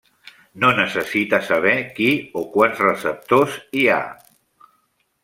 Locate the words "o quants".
2.41-2.81